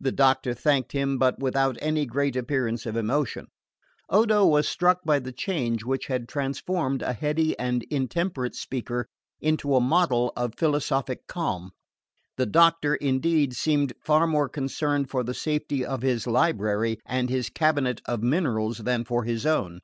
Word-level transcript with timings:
The 0.00 0.10
doctor 0.10 0.52
thanked 0.52 0.90
him, 0.90 1.16
but 1.16 1.38
without 1.38 1.78
any 1.80 2.04
great 2.04 2.34
appearance 2.34 2.86
of 2.86 2.96
emotion: 2.96 3.46
Odo 4.08 4.44
was 4.44 4.68
struck 4.68 5.04
by 5.04 5.20
the 5.20 5.30
change 5.30 5.84
which 5.84 6.06
had 6.08 6.28
transformed 6.28 7.02
a 7.02 7.12
heady 7.12 7.56
and 7.56 7.84
intemperate 7.84 8.56
speaker 8.56 9.06
into 9.40 9.76
a 9.76 9.80
model 9.80 10.32
of 10.36 10.56
philosophic 10.58 11.28
calm. 11.28 11.70
The 12.36 12.46
doctor, 12.46 12.96
indeed, 12.96 13.54
seemed 13.54 13.92
far 14.00 14.26
more 14.26 14.48
concerned 14.48 15.08
for 15.08 15.22
the 15.22 15.34
safety 15.34 15.84
of 15.86 16.02
his 16.02 16.26
library 16.26 16.98
and 17.06 17.30
his 17.30 17.48
cabinet 17.48 18.00
of 18.06 18.24
minerals 18.24 18.78
than 18.78 19.04
for 19.04 19.22
his 19.22 19.46
own. 19.46 19.78